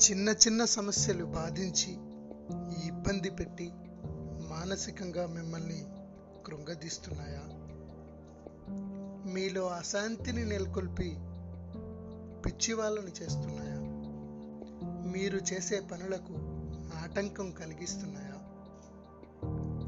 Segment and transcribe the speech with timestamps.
[0.00, 1.92] చిన్న చిన్న సమస్యలు బాధించి
[2.86, 3.72] ఇబ్బంది పెట్టి
[4.48, 5.84] మానసికంగా మిమ్మల్ని
[6.46, 7.42] కృంగదీస్తున్నాయా?
[9.32, 11.16] మీలో అశాంతిని నెలకొల్పి
[12.46, 13.80] పిచ్చివాళ్ళని చేస్తున్నాయా?
[15.12, 16.34] మీరు చేసే పనులకు
[17.02, 18.36] ఆటంకం కలిగిస్తున్నాయా?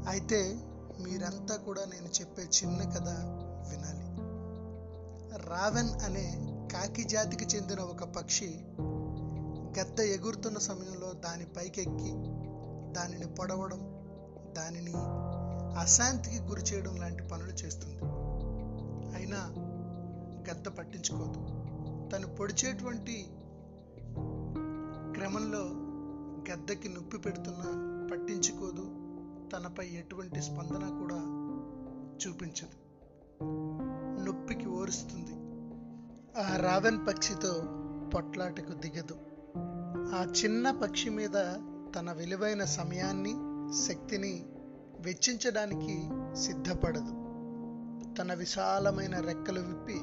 [0.09, 0.57] అయితే
[0.99, 3.09] మీరంతా కూడా నేను చెప్పే చిన్న కథ
[3.69, 4.07] వినాలి.
[5.49, 8.61] రావెన్ అనే కాకి జాతికి చెందిన ఒక పక్షి
[9.79, 12.11] గద్ద ఎగురుతున్న సమయంలో దాని పైకెక్కి
[12.93, 13.79] దానిని పొడవడం
[14.57, 14.93] దానిని
[15.79, 17.97] అశాంతికి గురి చేయడం లాంటి పనులు చేస్తుంది.
[19.15, 19.37] అయినా
[20.51, 21.39] గద్ద పట్టించుకోదు.
[22.09, 23.27] తను పొడిచేటువంటి
[25.19, 25.59] క్రమంలో
[26.51, 27.65] గద్దకి నొప్పి పెడుతున్నా
[28.11, 28.83] పట్టించుకోదు.
[29.49, 31.19] తనపై ఎటువంటి స్పందన కూడా
[32.27, 32.83] చూపించదు.
[34.23, 35.33] నొప్పికి ఓరుస్తుంది.
[36.39, 37.53] ఆ రావెన్ పక్షితో
[38.15, 39.15] పొట్లాటకు దిగదు.
[40.13, 41.35] ఆ చిన్న పక్షి మీద
[41.95, 43.33] తన విలువైన సమయాన్ని
[43.85, 44.45] శక్తిని
[44.99, 45.95] వెచ్చించడానికి
[46.35, 47.13] సిద్ధపడదు.
[48.15, 49.99] తన విశాలమైన రెక్కలు విప్పి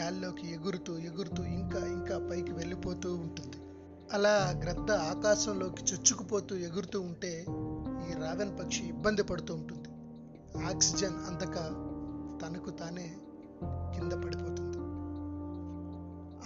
[0.00, 3.56] గాల్లోకి ఎగురుతూ ఎగురుతూ ఇంకా ఇంకా పైకి వెళ్ళిపోతూ ఉంటుంది.
[4.12, 7.42] అలా గ్రద్ద ఆకాశంలోకి చొచ్చుకుపోతూ ఎగురుతూ ఉంటే
[8.10, 9.88] ఈ రావెన్ పక్షి ఇబ్బంది పడుతూ ఉంటుంది.
[10.64, 11.56] ఆక్సిజన్ అందక
[12.42, 13.16] తనకు తానే
[13.64, 14.78] కింద పడిపోతుంది.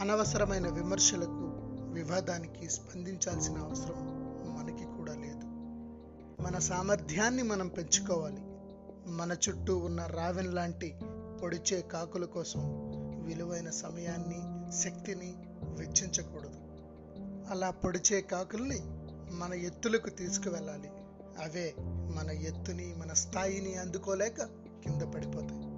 [0.01, 1.42] అనవసరమైన విమర్శలకు
[1.93, 4.23] వివాదానికి స్పందించాల్సిన అవసరం
[4.57, 5.53] మనకి కూడా లేదు.
[6.43, 8.41] మన సామర్థ్యాన్ని మనం పెంచుకోవాలి.
[9.11, 10.95] మన చుట్టూ ఉన్న రావెన్ లాంటి
[11.43, 12.61] పొడిచే కాకుల కోసం
[13.25, 16.59] విలువైన సమయాన్ని శక్తిని వెచ్చించకూడదు.
[17.51, 18.79] అలా పొడిచే కాకుల్ని
[19.33, 20.89] మన ఎత్తులకు తీసుకువెళ్ళాలి.
[21.43, 21.75] అవే
[22.17, 24.43] మన ఎత్తుని మన స్థాయిని అందుకోలేక
[24.85, 25.72] కింద పడిపోతాయి.